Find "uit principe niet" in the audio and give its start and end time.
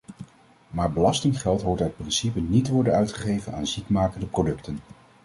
1.81-2.65